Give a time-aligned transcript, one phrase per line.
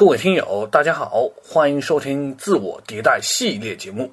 [0.00, 4.10] 各位听友，大家好，欢迎收听自我迭代系列节目，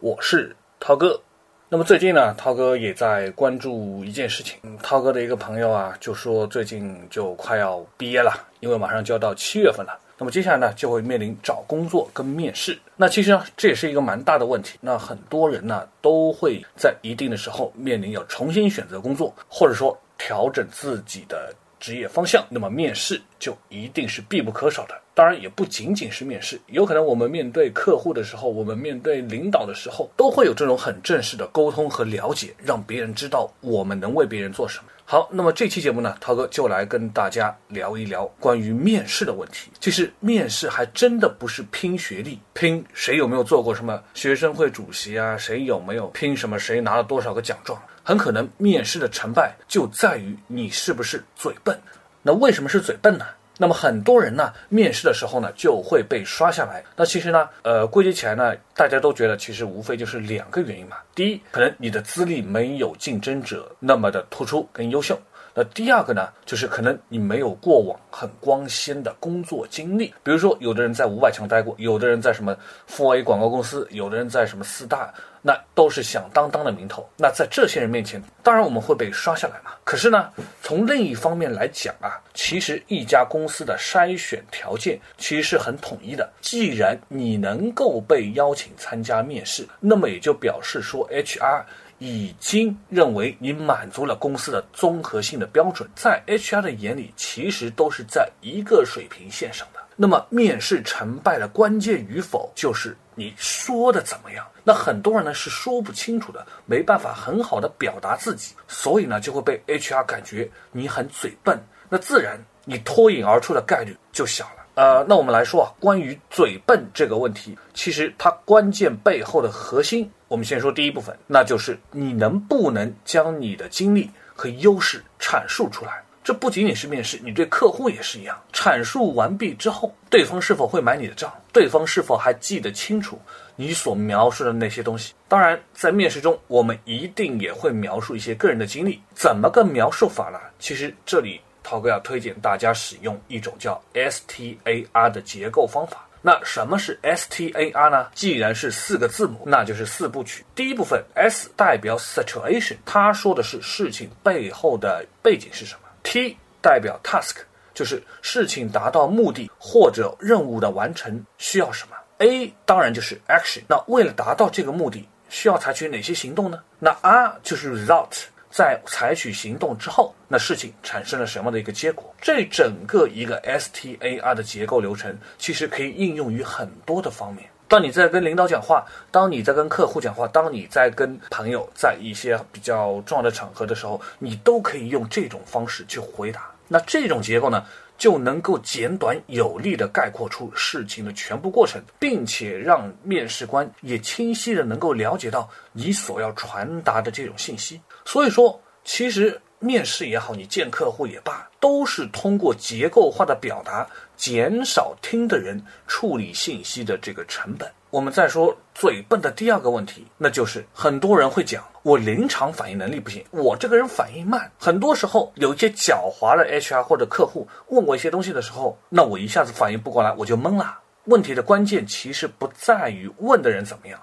[0.00, 1.20] 我是涛哥。
[1.68, 4.58] 那么最近呢，涛哥也在关注一件事情。
[4.82, 10.00] 涛哥的一个朋友啊，就说最近就快要毕业了，因为马上就要到七月份了。
[10.16, 12.78] 那么接下来呢，就会面临找工作跟面试。
[12.96, 14.78] 那其实呢，这也是一个蛮大的问题。
[14.80, 22.44] 那很多人呢，都会在一定的时候面临要重新选择工作，或者说调整自己的职业方向。
[22.50, 24.94] 那么面试就一定是必不可少的。
[25.14, 34.84] 当然也不仅仅是面试，有可能我们面对客户的时候，我们面对领导的时候，都会有这种很正式的沟通和了解，让别人知道我们能为别人做什么。
[35.04, 39.70] 好，那么这期节目呢，涛哥就来跟大家聊一聊关于面试的问题。
[39.80, 51.78] 其实面试还真的不是拼学历，拼谁有没有做过什么学生会主席啊，谁有没有拼什么，谁拿了多少个奖状，很可能面试的成败就在于你是不是嘴笨。
[52.22, 53.26] 那为什么是嘴笨呢？
[53.58, 56.82] 那么很多人呢，面试的时候呢，就会被刷下来。
[56.96, 60.96] 那其实呢，呃，归结起来呢，大家都觉得其实无非就是两个原因嘛。
[61.14, 65.20] 第一，可能你的资历没有竞争者那么的突出跟优秀。
[65.54, 77.08] 那第二个呢，就是可能你没有过往很光鲜的工作经历，比如说有的人在五百强待过，有的人在什么富 A 广告公司，有的人在什么四大，那都是响当当的名头。
[77.16, 79.72] 那在这些人面前，当然我们会被刷下来嘛。
[79.84, 80.30] 可是呢，
[80.62, 86.30] 从另一方面来讲啊，其实一家公司的筛选条件其实是很统一的。
[86.40, 91.62] 既然你能够被邀请参加面试，那么也就表示说 HR。
[92.00, 99.80] 已经认为你满足了公司的综合性的标准，在 HR 的眼里，其实都是在一个水平线上的。
[100.00, 104.46] 那么，面试成败的关键与否，就是你说的怎么样。
[104.62, 114.50] 那很多人呢是说不清楚的，没办法很好的表达自己，所以呢就会被 HR 感觉你很嘴笨，那自然你脱颖而出的概率就小了。
[114.76, 126.00] 呃，那我们来说啊，关于嘴笨这个问题，其实它关键背后的核心，我们先说第一部分，那就是你能不能将你的经历和优势阐述出来。
[126.22, 128.38] 这不仅仅是面试，你对客户也是一样。
[128.60, 131.32] 阐述完毕之后，对方是否会买你的账？
[131.52, 133.16] 对方是否还记得清楚
[133.54, 135.14] 你所描述的那些东西？
[135.28, 139.00] 当然，在面试中，我们一定也会描述一些个人的经历。
[139.14, 140.40] 怎么个描述法呢？
[140.58, 141.40] 其实这里。
[141.60, 146.08] 涛哥要推荐大家使用一种叫 STAR 的结构方法。
[146.22, 148.08] 那什么是 STAR 呢？
[148.14, 150.42] 既然是四个字母，那就是四部曲。
[150.54, 157.36] 第一部分 S 代表 Situation，它说的是事情背后的背景是什么；T 代表 Task，
[157.78, 166.60] 就是事情达到目的或者任务的完成需要什么；A 当然就是 Action，那为了达到这个目的，需要采取哪些行动呢？
[166.80, 168.24] 那 R 就是 Result。
[168.50, 172.12] 在采取行动之后，那事情产生了什么的一个结果？
[172.20, 177.48] 这整个一个 STAR 的结构流程，其实可以应用于很多的方面。
[177.68, 186.50] 当你在跟领导讲话，当你在跟客户讲话，当你在跟朋友在一些比较重要的场合的时候，你都可以用这种方式去回答。
[186.68, 187.64] 那这种结构呢？
[187.96, 197.80] 就能够简短有力地概括出事情的全部过程，并且让面试官也清晰地能够了解到你所要传达的这种信息。
[198.04, 203.86] 所以说，其实面试也好，你见客户也罢，都是通过结构化的表达，
[204.16, 207.70] 减少听的人处理信息的这个成本。
[207.90, 214.50] 我们再说嘴笨的第二个问题，那就是很多人会讲我临场反应能力不行，我这个人反应慢。
[214.58, 220.78] 很多时候有一些狡猾的 HR 或者客户问我一些东西的时候，那我一下子反应不过来，我就懵了。
[221.04, 223.98] 问题的关键其实不在于问的人怎么样，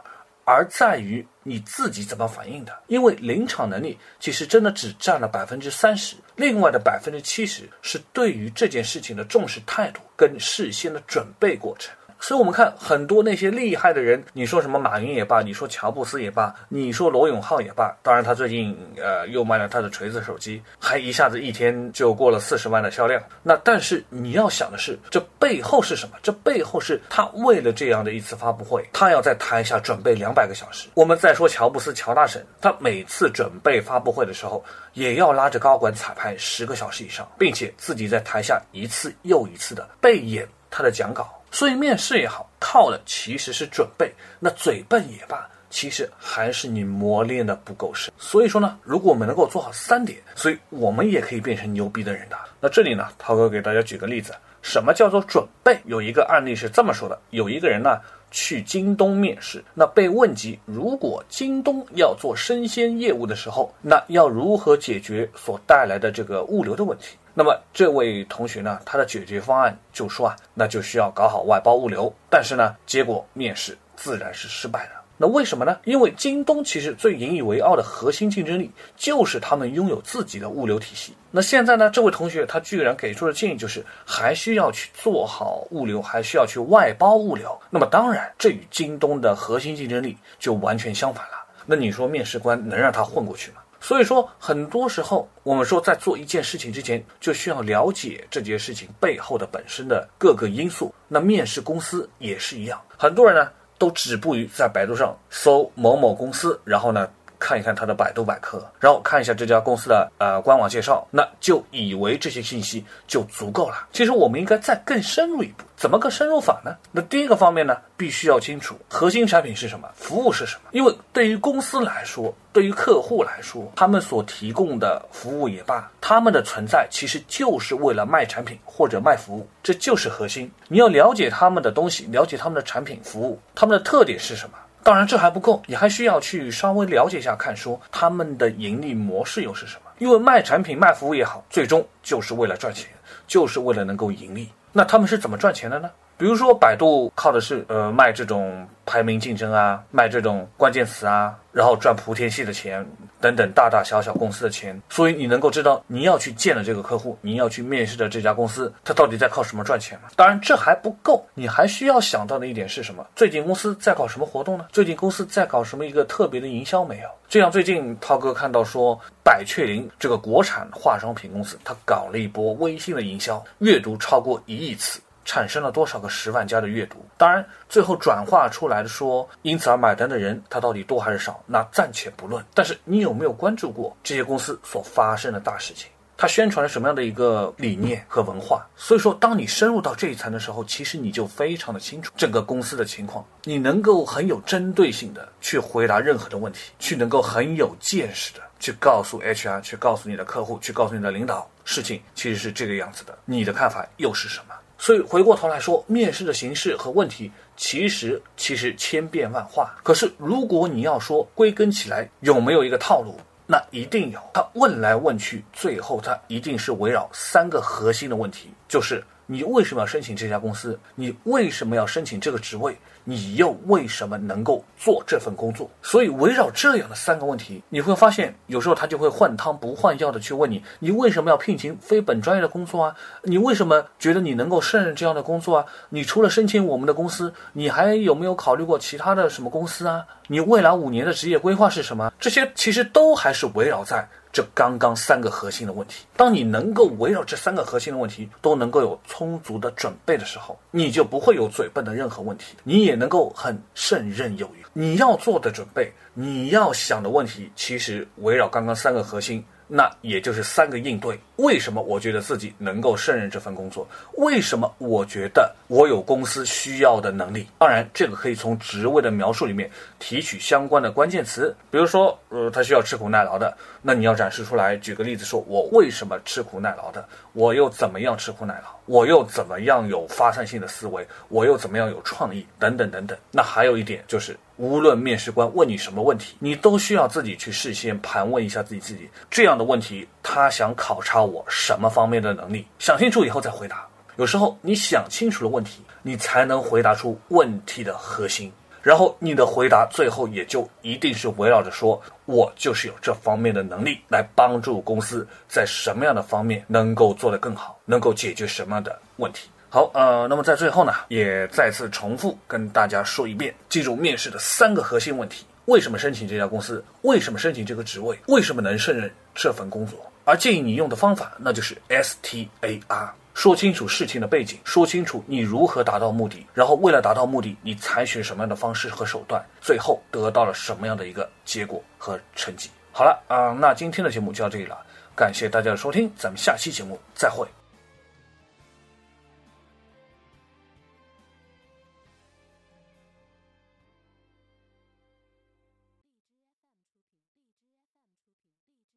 [0.45, 2.73] 而在于你自己怎么反应的。
[2.87, 11.93] 因为临场能力其实真的只占了百分之三十，另外的百分之七十是对于这件事情的重视态度跟事先的准备过程。
[12.25, 23.21] 所以，我们看很多那些厉害的人，你说什么马云也罢，你说乔布斯也罢，你说罗永浩也罢，当然他最近呃又卖了他的锤子手机，还一下子一天就过了四十万的销量。
[23.43, 26.15] 那但是你要想的是，这背后是什么？
[26.23, 30.87] 这背后是他为了这样的一次发布会，他要在台下准备两百个小时。
[30.95, 41.34] 我们再说乔布斯乔大神，他每次准备发布会的时候，也要拉着高管彩排十个小时以上，并且自己在台下一次又一次的背演他的讲稿。
[41.55, 44.13] 所以面试也好，靠的其实是准备。
[44.41, 48.13] 那嘴笨也罢，其实还是你磨练的不够深。
[48.17, 52.35] 所以说呢，如果我们能够做好三点，所以我们也可以变成牛逼的人的。
[52.59, 55.79] 那这里呢，涛哥给大家举个例子，什么叫做准备？
[55.85, 67.15] 有一个案例是这么说的：有一个人呢去京东面试，那被问及如果京东要做生鲜业务的时候，那要如何解决所带来的这个物流的问题？
[67.37, 72.11] 那么这位同学呢，他的解决方案就说啊，那就需要搞好外包物流。
[72.29, 74.91] 但是呢，结果面试自然是失败了。
[75.17, 75.77] 那为什么呢？
[75.83, 81.13] 因为京东其实最引以为傲的核心竞争力就是他们拥有自己的物流体系。
[81.29, 87.57] 那现在呢，这位同学他居然给出的建议就是还需要去做好物流，还需要去外包物流。
[87.69, 91.31] 那么当然，这与京东的核心竞争力就完全相反了。
[91.65, 93.57] 那你说面试官能让他混过去吗？
[93.85, 100.91] 所以说，很多时候我们说在做一件事情之前，就需要了解这件事情背后的本身的各个因素。
[101.07, 103.51] 那面试公司也是一样，很多人呢。
[103.77, 107.09] 都止步于在百度上搜某某公司，然后呢
[107.39, 113.87] 看一看它的百度百科，然后看一下这家公司的呃官网介绍，那就以为这些信息就足够了。
[113.91, 115.63] 其实我们应该再更深入一步。
[115.75, 116.73] 怎么个深入法呢？
[116.91, 120.69] 那第一个方面呢，必须要清楚核心产品是什么，服务是什么。
[120.71, 130.49] 因为对于公司来说，对于客户来说，他们所提供的服务也罢，他们的存在其实就是为了卖产品或者卖服务，这就是核心。
[130.69, 134.57] 你要了解他们的东西，了解他们的产品服务，他们的特点是什么。
[134.85, 139.91] 当然这还不够，你还需要去稍微了解一下，看说他们的盈利模式又是什么。
[139.97, 142.87] 因为卖产品卖服务也好，最终就是为了赚钱，
[143.25, 144.47] 就是为了能够盈利。
[144.71, 145.89] 那他们是怎么赚钱的呢？
[146.17, 152.85] 比如说，百度靠的是呃卖这种排名竞争啊，卖这种关键词啊，然后赚莆田系的钱
[153.19, 154.81] 等等大大小小公司的钱。
[154.89, 160.07] 所以你能够知道你要去见的这个客户，你要去面试的这家公司，它到底在靠什么赚钱吗？
[160.15, 163.05] 当然这还不够，你还需要想到的一点是什么？
[163.13, 164.67] 最近公司在搞什么活动呢？
[164.71, 167.09] 最近公司在搞什么一个特别的营销没有？
[167.27, 175.01] 就像最近涛哥看到说，百雀羚这个国产化妆品公司，它搞了一波微信的营销，阅读超过一亿次。
[175.25, 177.03] 产生了多少个十万加的阅读？
[177.17, 181.43] 当然，最后转化出来的说因此而买单的人，他到底多还是少？
[181.45, 182.41] 那暂且不论。
[182.53, 185.89] 但是你有没有关注过这些公司所发生的大事情？
[186.17, 188.65] 它宣传了什么样的一个理念和文化？
[188.77, 204.54] 所以说，当你深入到这一层的时候，其实你就非常的清楚整个公司的情况，你能够很有针对性的去回答任何的问题，去能够很有见识的去告诉 HR，去告诉你的客户，去告诉你的领导，事情其实是这个样子的，你的看法又是什么？
[204.85, 209.75] 所以回过头来说，面试的形式和问题其实其实千变万化。
[209.81, 213.17] 可是如果你要说归根起来有没有一个套路，
[213.47, 214.19] 那一定有。
[214.31, 220.79] 他问来问去，最后他一定是围绕三个核心的问题，就是你为什么要申请这家公司？
[220.95, 222.77] 你为什么要申请这个职位？
[223.03, 225.69] 你又为什么能够做这份工作？
[225.81, 232.95] 所以围绕这样的三个问题，你会发现有时候他就会换汤不换药的去问你：你为什么要聘请非本专业的工作啊？
[233.21, 235.65] 你为什么觉得你能够胜任这样的工作啊？
[235.89, 240.03] 你除了申请我们的公司，你还有没有考虑过其他的什么公司啊？
[240.27, 242.11] 你未来五年的职业规划是什么？
[242.19, 244.07] 这些其实都还是围绕在。
[244.35, 254.65] 这刚刚三个核心的问题，当你能够围绕这三个核心的问题都能够有充足的准备的时候，你就不会有嘴笨的任何问题，你也能够很胜任有余。
[254.73, 259.41] 你要做的准备，你要想的问题，其实围绕刚刚三个核心。
[259.67, 261.19] 那也就是三个应对。
[261.37, 263.87] 为什么我觉得自己能够胜任这份工作？
[264.17, 267.47] 为什么我觉得我有公司需要的能力？
[267.57, 269.69] 当然，这个可以从职位的描述里面
[269.99, 271.53] 提取相关的关键词。
[271.69, 274.77] 比如说，呃，他需要吃苦耐劳的，那你要展示出来。
[274.77, 277.05] 举个例子，说我为什么吃苦耐劳的？
[277.33, 278.84] 我又怎么样吃苦耐劳？
[278.85, 281.05] 我又怎么样有发散性的思维？
[281.29, 282.45] 我又怎么样有创意？
[282.59, 283.17] 等等等等。
[283.31, 284.37] 那还有一点就是。
[284.57, 292.65] 无论面试官问你什么问题，你都需要自己去事先盘问一下自己自己这样的问题，他想考察我什么方面的能力？
[292.79, 293.85] 想清楚以后再回答。
[294.15, 298.49] 有时候你想清楚了问题，你才能回答出问题的核心，
[298.85, 309.49] 然后你的回答最后也就一定是围绕着说，我就是有这方面的能力，来帮助公司在什么样的方面能够做得更好，能够解决什么样的问题。
[309.71, 316.85] 好，呃，那么在最后呢，也再次重复跟大家说一遍，记住面试的三个核心问题：为什么申请这家公司？
[317.01, 318.15] 为什么申请这个职位？
[318.27, 319.99] 为什么能胜任这份工作？
[320.25, 332.69] 而建议你用的方法，那就是 S T A R，说清楚事情的背景，说清楚你如何达到目的，然后为了达到目的，你采取什么样的方式和手段，最后得到了什么样的一个结果和成绩。
[332.93, 334.77] 好了，啊，那今天的节目就到这里了，
[335.13, 337.45] 感谢大家的收听，咱们下期节目再会。